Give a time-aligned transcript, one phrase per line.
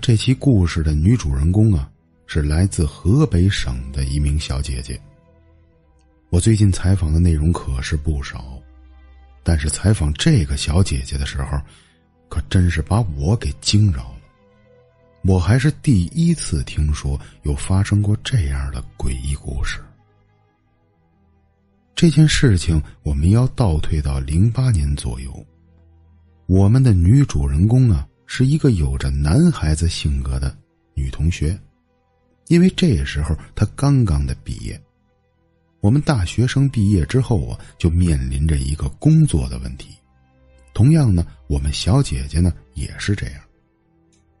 [0.00, 1.90] 这期故事的女主人公啊，
[2.26, 5.00] 是来自河北省的一名小姐姐。
[6.30, 8.60] 我最近采访的内容可是不少，
[9.42, 11.60] 但是采访这个小姐姐的时候，
[12.28, 14.14] 可真是把我给惊着了。
[15.22, 19.80] 我还是第一次听说有发生过这样的诡异故事。
[21.94, 25.46] 这件事情我们要倒退到零八年左右，
[26.46, 28.06] 我们的女主人公啊。
[28.26, 30.56] 是一个有着男孩子性格的
[30.94, 31.58] 女同学，
[32.48, 34.80] 因为这时候她刚刚的毕业。
[35.80, 39.90] 我们大学生毕业之后啊，就面临着一个工作的问题。
[40.72, 43.40] 同样呢，我们小姐姐呢也是这样。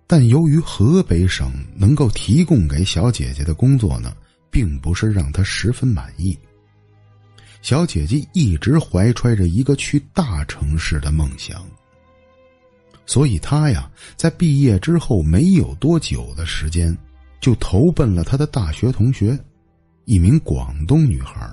[0.06, 4.16] 但由于河北省能够提供给小姐姐的工作呢，
[4.50, 6.38] 并不是让她十分满意。
[7.62, 11.66] 小姐姐一直怀揣着一个去大城市的梦想。
[13.06, 16.96] 所以他呀，在毕业之后没有多久的时间，
[17.40, 19.38] 就投奔了他的大学同学，
[20.06, 21.48] 一名广东女孩。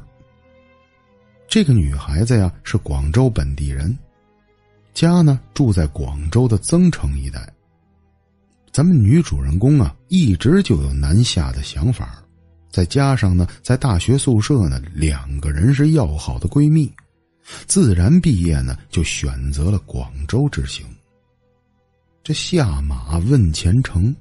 [1.48, 3.98] 这个女孩子呀是广州本地人，
[4.94, 7.52] 家呢住在广州的增城一带。
[8.72, 12.24] 咱们女主人公啊，一直就有南下的想法，
[12.70, 16.90] 再加上呢，在大学宿舍呢，两个人是要好的闺蜜，
[17.68, 20.86] 自然毕业呢就选择了广州之行。
[22.24, 24.16] 这下马问前程，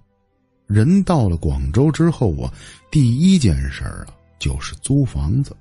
[0.66, 2.50] 人到了广州之后啊，
[2.90, 4.06] 第一件事啊
[4.38, 5.54] 就是租房子。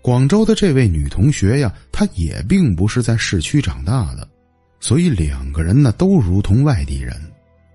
[0.00, 4.26] 广州的这位女同学呀，她也并不是在市区长大的，
[4.80, 7.14] 所以两个人呢都如同外地人，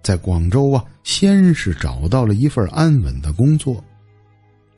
[0.02, 3.84] 在广州啊，先是找到了一份安稳的工作，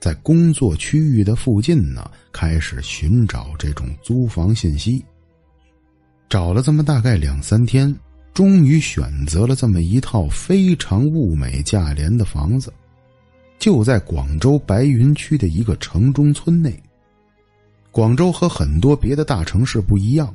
[0.02, 5.04] 在工作区域的附近呢，开始寻找这种租房信息。
[6.28, 7.94] 找了这么大概两三天。
[8.34, 12.74] 终于选择了这么一套非常物美价廉的房子，
[13.60, 16.82] 就在广州白云区的一个城中村内。
[17.92, 20.34] 广州和很多别的大城市不一样，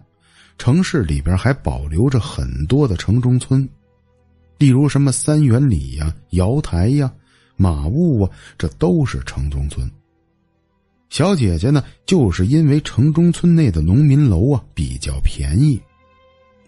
[0.59, 3.67] 城市里边还保留着很多的城中村，
[4.59, 7.11] 例如什么三元里呀、瑶台呀、
[7.57, 9.91] 马坞啊，这都是城中村。
[11.09, 15.81] 小姐姐呢，就是因为城中村内的农民楼啊比较便宜。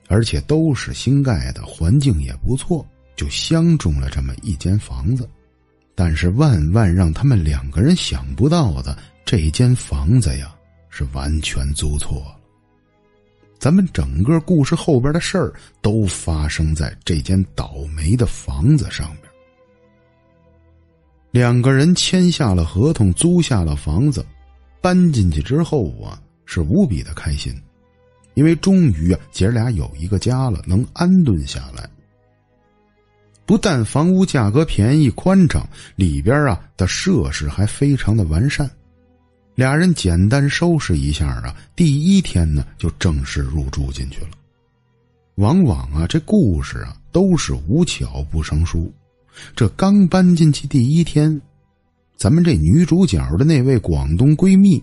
[0.09, 5.29] 而且都是新盖的，环境也不错，就相中了这么一间房子。
[5.95, 10.55] 但是万万让他们两个人想不到的，这间房子呀
[10.89, 12.37] 是完全租错了。
[13.59, 15.53] 咱们整个故事后边的事儿
[15.83, 19.23] 都发生在这间倒霉的房子上面。
[21.33, 24.25] 两个人签下了合同，租下了房子，
[24.81, 27.53] 搬进去之后啊，是无比的开心。
[28.39, 31.91] 因为终于啊，姐儿俩有一个家了，能安顿下来。
[33.45, 38.71] 不但房屋价格便宜、宽敞，里边啊的设施还非常的完善。
[39.57, 44.29] 俩人简单收拾一下啊，第一天呢就正式入住进去了。
[45.35, 48.93] 往往啊，这故事啊都是无巧不成书。
[49.57, 51.43] 这刚搬进去第一天，
[52.17, 54.81] 咱们这女主角的那位广东闺蜜。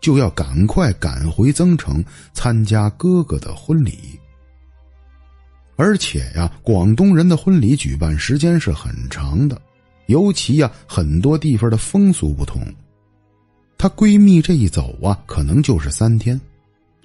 [0.00, 4.18] 就要赶快赶回增城参加哥哥的婚礼，
[5.76, 9.60] 而且呀，广东人的婚礼举办时间是很长的，
[10.06, 12.62] 尤其呀，很多地方的风俗不同。
[13.76, 16.40] 她闺蜜这一走啊，可能就是三天。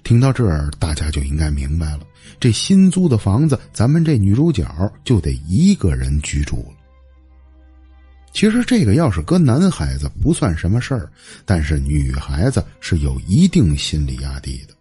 [0.02, 2.00] 听到这儿，大家就应该明白了，
[2.38, 4.66] 这新租的房子，咱们这女主角
[5.04, 6.79] 就得一个人居住了。
[8.32, 11.10] 其实这个要是搁男孩子不算什么事儿，
[11.44, 14.74] 但是女孩子是有一定心理压力的。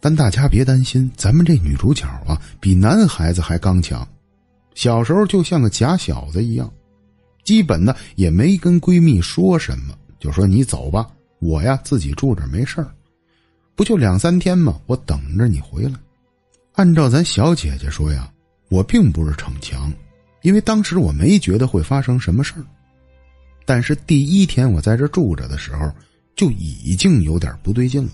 [0.00, 4.06] 但大家别担心，咱们这女主角啊，比男孩子还刚强。
[4.74, 6.72] 小时候就像个假小子一样，
[7.44, 11.10] 基本呢也没跟闺蜜说什么，就说你走吧，
[11.40, 12.88] 我呀自己住着没事儿，
[13.74, 14.80] 不就两三天吗？
[14.86, 15.94] 我等着你回来。
[16.74, 18.32] 按照咱小姐姐说呀，
[18.70, 19.92] 我并不是逞强。
[20.42, 22.64] 因为当时我没觉得会发生什么事儿，
[23.64, 25.92] 但是第一天我在这住着的时候，
[26.34, 28.10] 就已经有点不对劲了。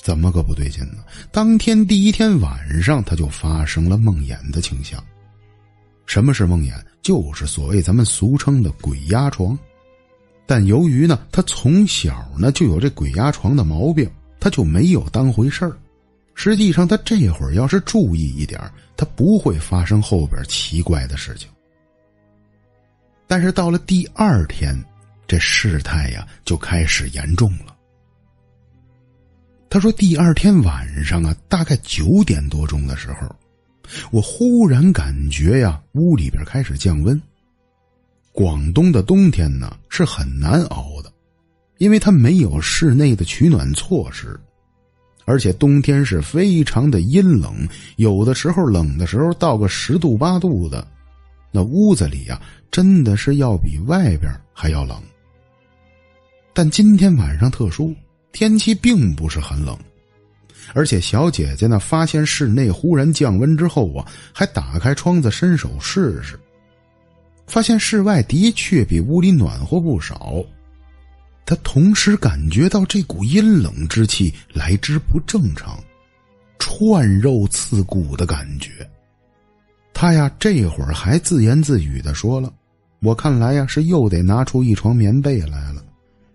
[0.00, 1.04] 怎么个不对劲呢？
[1.30, 5.02] 当天第一天晚上，他就发生了梦魇的倾向。
[6.06, 6.72] 什么是梦魇？
[7.02, 9.58] 就是所谓咱们俗称的鬼压床。
[10.46, 14.10] 但由于呢，他从小呢就有这鬼压床的毛病，
[14.40, 15.76] 他就没有当回事儿。
[16.40, 18.60] 实际上，他这会儿要是注意一点，
[18.96, 21.48] 他不会发生后边奇怪的事情。
[23.26, 24.72] 但是到了第二天，
[25.26, 27.76] 这事态呀就开始严重了。
[29.68, 33.34] 他说，第二天晚上啊，大概九点多钟的时候，
[34.12, 37.20] 我忽然感觉呀，屋里边开始降温。
[38.30, 41.12] 广东的冬天呢是很难熬的，
[41.78, 44.38] 因为它没有室内的取暖措施，
[45.28, 50.88] 而且冬天是非常的阴冷，有的时候冷的时候到个十度八度的，
[51.52, 52.40] 那屋子里呀
[52.70, 54.98] 真的是要比外边还要冷。
[56.54, 57.94] 但今天晚上特殊，
[58.32, 59.78] 天气并不是很冷，
[60.72, 66.40] 而且小姐姐呢发现室内忽然降温之后啊，还打开窗子伸手试试。
[67.46, 70.42] 发现室外的确比屋里暖和不少，
[71.48, 75.82] 他同时感觉到这股阴冷之气来之不正常，
[76.58, 78.86] 串肉刺骨的感觉。
[79.94, 82.52] 他呀，这会儿还自言自语的说了
[83.00, 85.82] ：“我看来呀，是又得拿出一床棉被来了。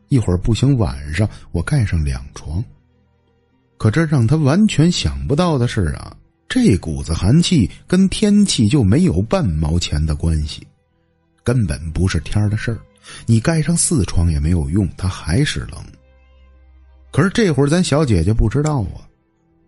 [0.07, 2.65] 一会儿不行，晚上我盖上两床。”
[3.77, 6.17] 可这让他完全想不到的是啊，
[6.49, 10.65] 这股子寒气跟天气就没有半毛钱的关系。
[11.43, 12.79] 根本不是天的事儿，
[13.25, 15.83] 你盖上四床也没有用，它还是冷。
[17.11, 19.05] 可是这会儿咱小姐姐不知道啊，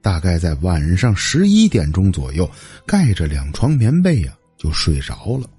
[0.01, 2.49] 大概在晚上十一点钟左右，
[2.85, 5.49] 盖着两床棉被呀就睡着了。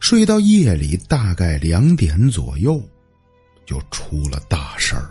[0.00, 2.82] 睡到夜里大概两点左右，
[3.64, 5.08] 就出了大事儿。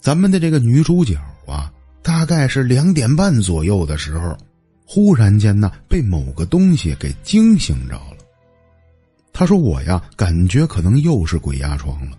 [0.00, 1.16] 咱们的这个女主角
[1.46, 1.72] 啊，
[2.02, 4.36] 大概是两点半左右的时候。
[4.90, 8.17] 忽然间呢，被某个东西给惊醒着了。
[9.38, 12.18] 他说：“我呀，感觉可能又是鬼压床了，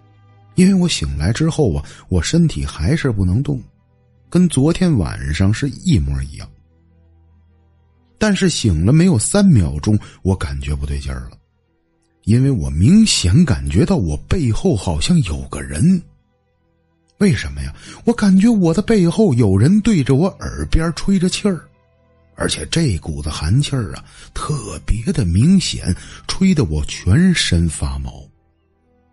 [0.55, 3.61] 因为我醒来之后啊，我身体还是不能动，
[4.29, 6.49] 跟昨天晚上是一模一样。
[8.17, 11.31] 但是醒了没有三秒钟，我感觉不对劲儿了，
[12.23, 16.01] 因为我明显感觉到我背后好像有个人。
[17.17, 17.75] 为什么呀？
[18.05, 21.59] 我感觉我的背后有人对着我耳边吹着气儿。”
[22.39, 25.93] 而且这股子寒气儿啊，特别的明显，
[26.25, 28.25] 吹得我全身发毛。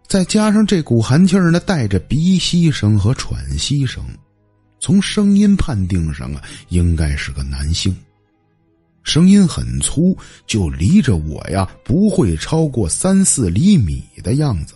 [0.07, 4.05] 再加上这股寒气儿呢，带着鼻息声和喘息声，
[4.79, 7.95] 从声音判定上啊，应该是个男性。
[9.03, 14.75] 声音很粗，就离着我呀，不会超过三四厘米的样子。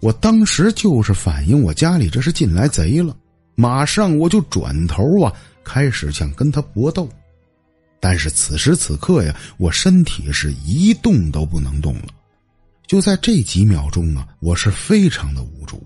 [0.00, 3.14] 我当时就是反应，我家里这是进来贼了，
[3.54, 5.30] 马上我就转头啊，
[5.62, 7.06] 开始想跟他搏斗。
[8.04, 12.08] 但是此时此刻呀，我身体是一动都不能动了。
[12.84, 15.80] 就在这几秒钟啊，我是非常的无助，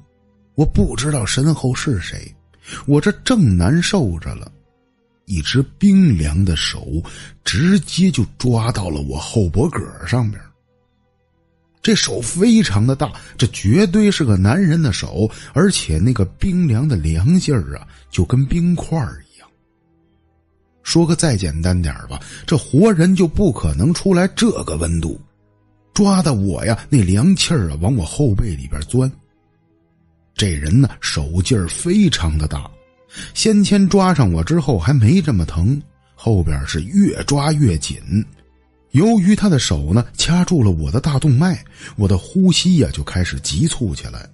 [0.55, 2.35] 我不知道身后是谁，
[2.87, 4.51] 我这正难受着了，
[5.27, 6.89] 一只冰凉的手
[7.45, 10.43] 直接就抓到了我后脖颈上边。
[11.83, 19.23] 这手非常的大，这绝对是个男人的手，而且那个冰凉的凉劲儿啊，就跟冰块儿。
[20.87, 25.21] 说个再简单点吧，这活人就不可能出来这个温度，
[25.93, 29.11] 抓的我呀，那凉气儿啊，往我后背里边钻。
[30.37, 32.71] 这人呢，手劲儿非常的大，
[33.35, 35.83] 先前抓上我之后还没这么疼，
[36.15, 38.25] 后边是越抓越紧。
[38.93, 41.65] 由于他的手呢掐住了我的大动脉，
[41.97, 44.25] 我的呼吸呀就开始急促起来。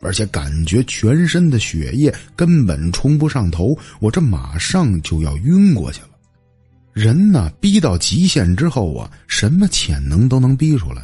[0.00, 6.10] 而且感觉全身的血液根本冲不上头，我这马上就要晕过去了。
[6.92, 11.02] 人呢，逼到极限之后啊，什么潜能都能逼出来。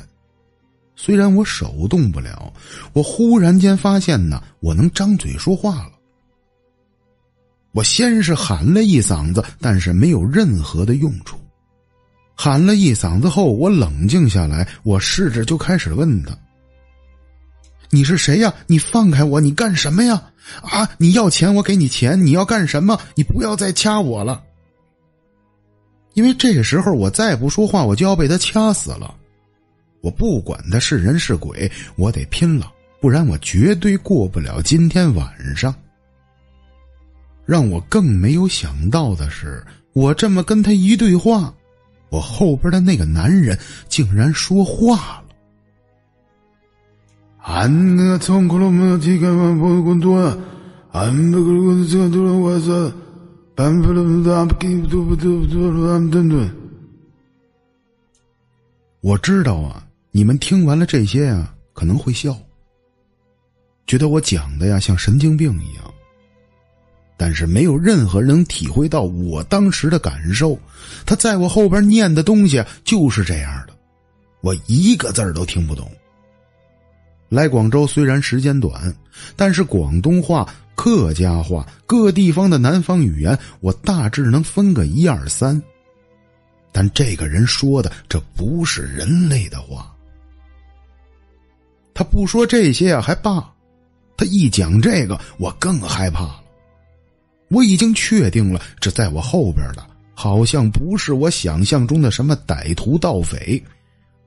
[0.94, 2.52] 虽然我手动不了，
[2.92, 5.92] 我忽然间发现呢，我能张嘴说话了。
[7.72, 11.38] 我先是喊了一嗓子，但是没有任何的用处。
[12.34, 16.36] 喊了一嗓子后，我冷静下来，我试着就开始问他。
[17.94, 18.54] 你是谁呀？
[18.66, 19.38] 你放开我！
[19.38, 20.14] 你干什么呀？
[20.62, 20.88] 啊！
[20.96, 22.24] 你要钱，我给你钱。
[22.24, 22.98] 你要干什么？
[23.14, 24.42] 你不要再掐我了。
[26.14, 29.14] 因为这个时候我再不说话，我就要被他掐死了。
[30.00, 35.74] 我不管他是人是鬼，我得拼了，不然我绝对过不了今天晚上。
[37.44, 41.52] 让我更没有想到的是，我这么跟他一对话，
[42.08, 45.21] 我后边的那个男人竟然说话了。
[47.42, 50.16] 俺那从克罗姆提干完不工作，
[50.92, 52.92] 俺不可能这都让我说，
[53.54, 56.50] 办不了那不给都不都都俺等等。
[59.00, 62.36] 我知道啊，你们听完了这些啊，可能会笑，
[63.88, 65.84] 觉得我讲的呀像神经病一样。
[67.16, 70.58] 但是没有任何人能体会到我当时的感受。
[71.04, 73.74] 他在我后边念的东西就是这样的，
[74.42, 75.90] 我一个字都听不懂。
[77.32, 78.94] 来广州虽然时间短，
[79.36, 85.60] 但是广东话客家话，各地方的南方语言，我大致能分个一二三。
[86.70, 89.90] 但这个人说的这不是人类的话。
[91.94, 93.50] 他不说这些啊还罢，
[94.14, 96.42] 他一讲这个，我更害怕了。
[97.48, 103.62] 我已经确定了，这在我后边的，好像不是我想象中的什么歹徒盗匪，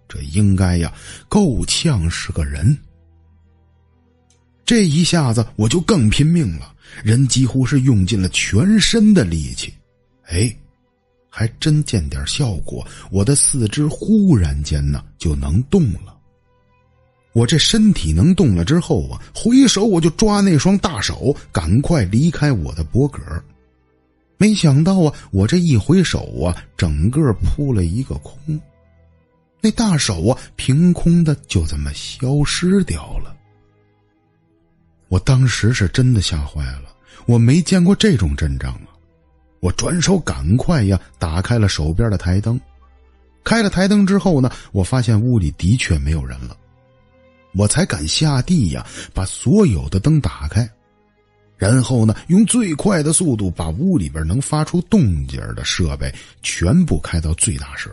[0.09, 0.91] 这应该呀，
[1.29, 2.75] 够呛是个人。
[4.65, 9.71] 这一下子我就更拼命了，人几乎是用尽了全身的力气，
[10.23, 10.51] 哎，
[11.29, 12.85] 还真见点效果。
[13.11, 16.17] 我的四肢忽然间呢就能动了。
[17.33, 23.19] 我这身体能动了之后啊，回手我就抓那双大手，赶快离开我的脖颈
[24.37, 28.59] 没想到啊，我这一回手啊，整个扑了一个空，
[29.61, 33.35] 那大手啊，凭空的就这么消失掉了。
[35.07, 36.95] 我当时是真的吓坏了，
[37.25, 38.89] 我没见过这种阵仗啊！
[39.59, 42.59] 我转手赶快呀，打开了手边的台灯。
[43.43, 46.57] 开了台灯之后呢，我发现屋里的确没有人了，
[47.53, 50.67] 我才敢下地呀，把所有的灯打开，
[51.55, 57.91] 然后呢，用最快的速度把屋里边能发出动静的设备全部开到最大声。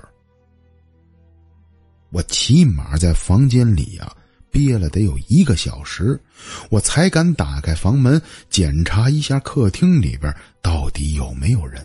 [2.11, 4.11] 我起码在房间里呀。
[4.53, 6.21] 憋了得有一个小时，
[6.69, 11.85] 我才敢打开房门检查一下客厅里边到底有没有人。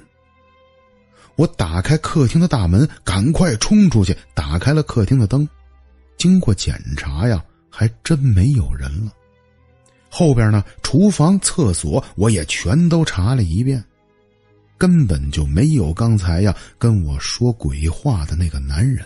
[1.37, 5.47] 我打开客厅的大门，赶快冲出去，打开了客厅的灯。
[6.17, 9.13] 经过检查呀，还真没有人了。
[10.09, 13.83] 后边呢，厨房、厕所我也全都查了一遍，
[14.77, 19.05] 根本就没有刚才呀跟我说鬼话的那个男人。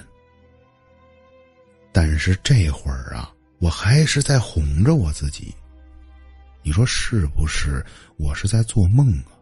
[1.92, 3.32] 但是这会儿啊。
[3.62, 5.54] 我还是在哄着我自己，
[6.64, 7.86] 你说是不是？
[8.18, 9.38] 我是在做梦啊？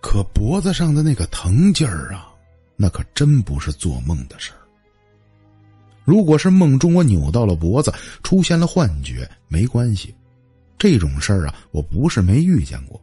[0.00, 2.30] 可脖子上的那个疼劲儿啊，
[2.76, 4.62] 那可真不是做梦的事儿。
[6.04, 7.92] 如果是梦中我扭到了脖子，
[8.22, 10.14] 出现了幻觉，没关系，
[10.78, 13.02] 这种事儿啊，我不是没遇见过。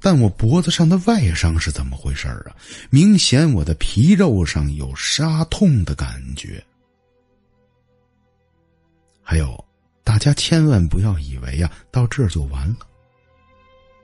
[0.00, 2.56] 但我脖子上的外伤是怎么回事啊？
[2.88, 6.64] 明显我的皮肉上有杀痛的感觉。
[9.30, 9.64] 还有，
[10.02, 12.78] 大家千万不要以为呀，到这就完了。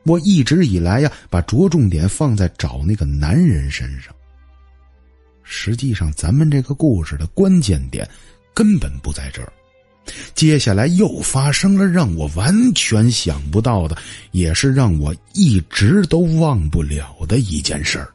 [0.04, 4.14] 我一直以来呀，把着重点放在找那个男人身上。
[5.42, 8.08] 实际上，咱们这个故事的关键点
[8.54, 9.52] 根本不在这儿。
[10.32, 13.96] 接下来又发生了让我完全想不到的，
[14.30, 18.14] 也是让我一直都忘不了的一件事儿。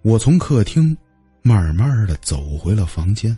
[0.00, 0.96] 我从客厅
[1.42, 3.36] 慢慢的走回了房间。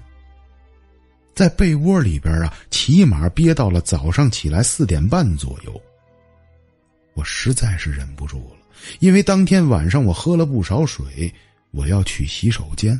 [1.35, 5.81] 在被窝里边啊，起码憋到了早上起来四点半左右。
[7.15, 8.57] 我实在是忍不住了，
[9.01, 11.33] 因为当天晚上我喝了不少水，
[11.71, 12.99] 我要去洗手间。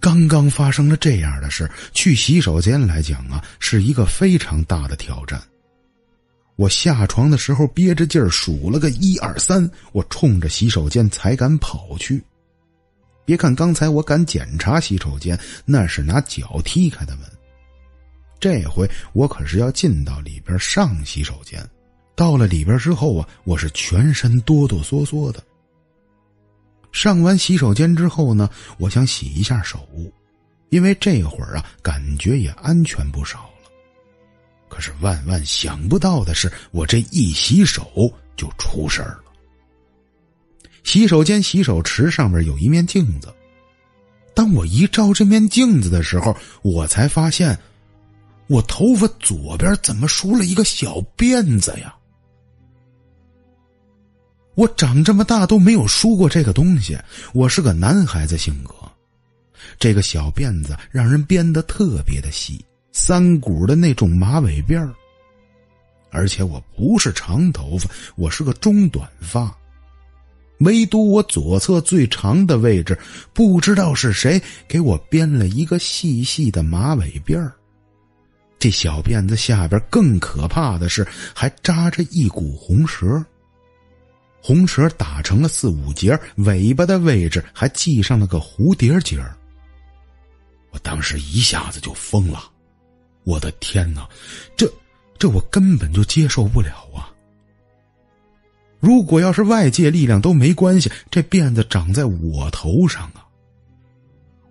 [0.00, 5.40] 刚刚发生了这样的事，去洗手间来讲啊，是一个非常大的挑战。
[6.54, 12.22] 我下床的时候憋着劲儿数了个一二三，我冲着洗手间才敢跑去。
[13.28, 17.26] 别看刚才我敢检查洗手间，那是拿脚踢开的门。
[18.40, 21.62] 这回我可是要进到里边上洗手间。
[22.16, 25.44] 到了里边之后啊，我是全身哆哆嗦嗦的。
[26.90, 29.86] 上完洗手间之后呢，我想洗一下手，
[30.70, 33.70] 因为这会儿啊，感觉也安全不少了。
[34.70, 39.24] 可是万万想不到的是，我这一洗手就出事儿了。
[40.88, 43.28] 洗手间洗手池上面有一面镜子，
[44.32, 47.58] 当我一照这面镜子的时候，我才发现，
[48.46, 51.94] 我头发左边怎么梳了一个小辫子呀？
[54.54, 56.98] 我长这么大都没有梳过这个东西。
[57.34, 58.72] 我是个男孩子性格，
[59.78, 64.90] 这个小辫子让人编的特别的细，三股的那种马尾辫
[66.08, 69.54] 而且我不是长头发，我是个中短发。
[70.58, 72.98] 唯独我左侧最长的位置，
[73.32, 77.52] 不知道是谁给我编了一个细细的马尾辫儿。
[78.58, 83.24] 这小辫子下边更可怕的是，还扎着一股红绳。
[84.40, 89.36] 红绳打成了四五节，尾巴的位置还系上了个蝴蝶结儿。
[90.70, 92.50] 我当时一下子就疯了，
[93.24, 94.08] 我的天哪，
[94.56, 94.68] 这
[95.18, 96.87] 这我根本就接受不了！
[98.80, 103.26] 如果要是外界力量都没关系，这辫子长在我头上啊！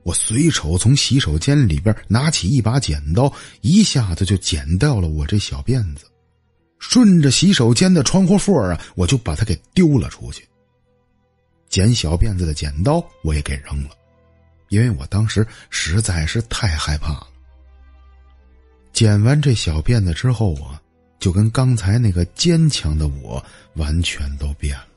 [0.04, 3.32] 我随手从洗手间里边拿起一把剪刀，
[3.62, 6.06] 一下子就剪掉了我这小辫子。
[6.80, 10.48] 顺着洗手间的窗户缝啊，我就把它给丢了出去。
[11.70, 13.90] 剪小辫子的剪刀我也给扔了，
[14.70, 17.28] 因为我当时实在是太害怕了。
[18.94, 20.82] 剪完这小辫子之后啊，
[21.20, 23.44] 就跟刚才那个坚强的我
[23.74, 24.88] 完全都变了，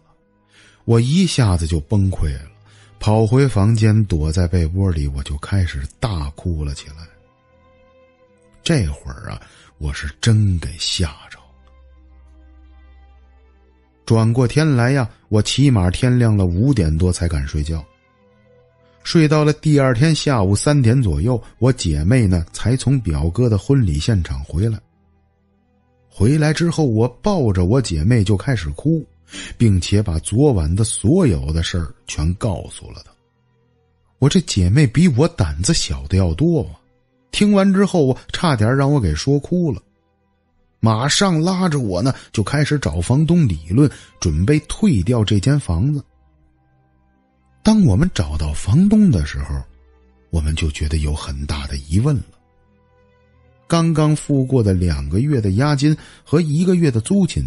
[0.85, 2.51] 我一下子就崩溃了，
[2.99, 6.97] 跑回房间躲在被窝里，我就开始大哭了起来。
[8.63, 9.41] 这会儿啊，
[9.79, 11.45] 我是真给吓着了。
[14.05, 17.85] 转过天来呀，我起码天亮了五点多才敢睡觉。
[19.03, 24.79] 睡到了第二天下午三点左右，我姐妹呢才从表哥的婚礼现场回来。
[26.13, 29.03] 回来之后，我抱着我姐妹就开始哭，
[29.57, 33.13] 并且把昨晚的所有的事儿全告诉了她。
[34.19, 36.77] 我这姐妹比我胆子小的要多啊！
[37.31, 39.81] 听完之后，我差点让我给说哭了。
[40.81, 46.05] 马上拉着我呢，就开始找房东理论，准备退掉这间房子。
[47.63, 49.55] 当我们找到房东的时候，
[50.31, 52.40] 我们就觉得有很大的疑问了。
[53.71, 57.45] 刚刚付过的两个月的押金和一个月的租金，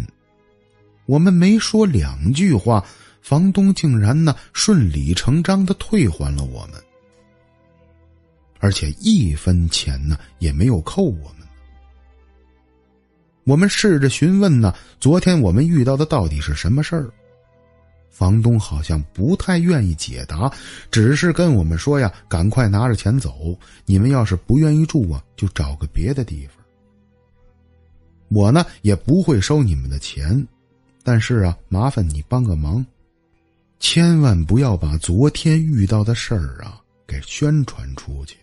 [1.04, 2.82] 我们没说两句话，
[3.20, 6.82] 房东竟然呢顺理成章的退还了我们。
[8.58, 11.46] 而且一分钱呢也没有扣我们。
[13.44, 17.10] 我们试着询问呢，昨天我们遇到的到底是什么事儿？
[18.14, 20.48] 房东好像不太愿意解答，
[20.88, 26.64] 只是跟我们说呀：“赶快拿着钱走，你们要是不愿意住啊，就找个别的地方。
[28.28, 30.46] 我呢也不会收你们的钱，
[31.02, 32.86] 但是啊，麻烦你帮个忙，
[33.80, 38.36] 千万不要把昨天遇到的事儿啊给宣传出去。”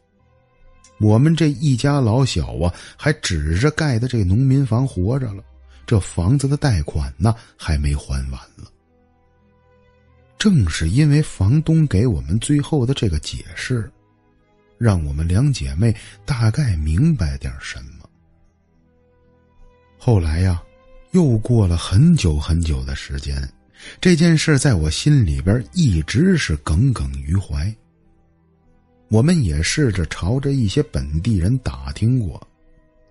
[0.99, 5.41] 我们这一家老小啊，还指着盖的这农民房活着了，
[5.85, 8.69] 这房子的贷款呢还没还完了。
[10.41, 13.87] 正是因为房东给我们最后的这个解释，
[14.79, 18.09] 让我们两姐妹大概明白点什么。
[19.99, 20.59] 后来呀，
[21.11, 23.47] 又过了很久很久的时间，
[24.01, 27.71] 这件事在我心里边一直是耿耿于怀。
[29.09, 32.41] 我们也试着朝着一些本地人打听过，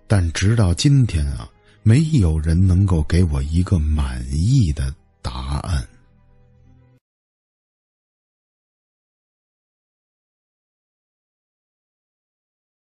[0.05, 1.49] 但直到今天啊，
[1.81, 5.87] 没有人能够给我一个满意的答案。